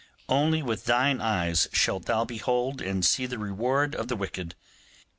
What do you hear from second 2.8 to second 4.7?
and see the reward of the wicked.